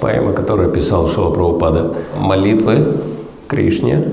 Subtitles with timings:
[0.00, 1.94] поэма, которую писал Шила Прабхупада.
[2.18, 2.96] Молитвы
[3.48, 4.08] Кришне,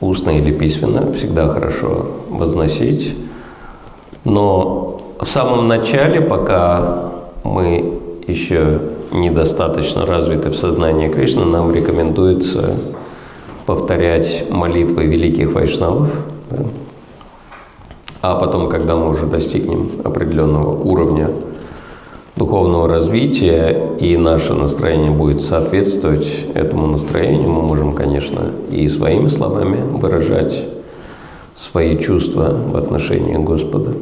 [0.00, 3.16] устно или письменно, всегда хорошо возносить.
[4.24, 7.12] Но в самом начале, пока
[7.44, 8.80] мы еще
[9.12, 12.76] недостаточно развиты в сознании Кришны, нам рекомендуется
[13.66, 16.10] повторять молитвы великих вайшнавов.
[16.50, 16.58] Да?
[18.22, 21.30] А потом, когда мы уже достигнем определенного уровня
[22.36, 29.80] духовного развития, и наше настроение будет соответствовать этому настроению, мы можем, конечно, и своими словами
[29.80, 30.66] выражать
[31.54, 33.94] свои чувства в отношении Господа.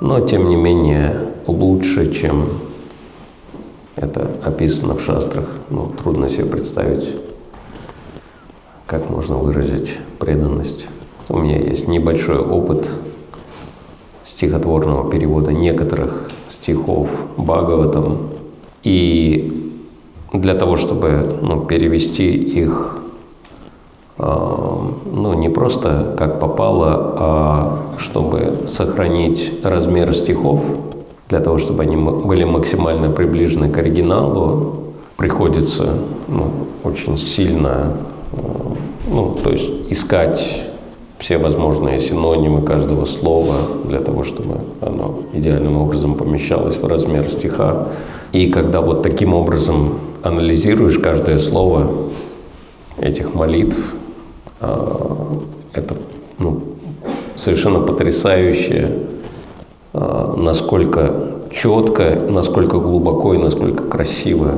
[0.00, 2.48] Но, тем не менее, лучше, чем
[3.94, 5.46] это описано в шастрах.
[5.70, 7.14] Ну, трудно себе представить,
[8.86, 10.88] как можно выразить преданность.
[11.28, 12.88] У меня есть небольшой опыт
[14.24, 18.30] стихотворного перевода некоторых стихов Бхагаватам.
[18.82, 19.72] И
[20.32, 22.98] для того, чтобы ну, перевести их
[24.18, 30.60] э, ну, не просто как попало, а чтобы сохранить размер стихов,
[31.28, 34.80] для того, чтобы они были максимально приближены к оригиналу,
[35.16, 35.94] приходится
[36.28, 36.50] ну,
[36.82, 37.96] очень сильно,
[38.32, 38.36] э,
[39.10, 40.73] ну, то есть искать
[41.24, 47.88] все возможные синонимы каждого слова для того, чтобы оно идеальным образом помещалось в размер стиха.
[48.32, 51.90] И когда вот таким образом анализируешь каждое слово
[52.98, 53.78] этих молитв,
[54.60, 55.38] а,
[55.72, 55.96] это
[56.38, 56.60] ну,
[57.36, 58.92] совершенно потрясающе,
[59.94, 64.56] а, насколько четко, насколько глубоко и насколько красиво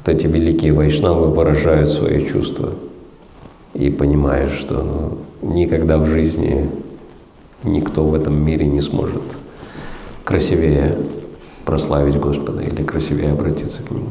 [0.00, 2.70] вот эти великие вайшнавы выражают свои чувства.
[3.78, 6.68] И понимаешь, что ну, никогда в жизни
[7.62, 9.22] никто в этом мире не сможет
[10.24, 10.98] красивее
[11.64, 14.08] прославить Господа или красивее обратиться к Нему.